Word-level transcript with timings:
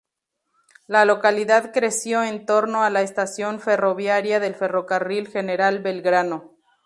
La 0.87 1.05
localidad 1.05 1.71
creció 1.71 2.23
en 2.23 2.47
torno 2.47 2.81
a 2.81 2.89
la 2.89 3.03
estación 3.03 3.59
ferroviaria 3.59 4.39
del 4.39 4.55
Ferrocarril 4.55 5.27
General 5.27 5.77
Belgrano. 5.77 6.57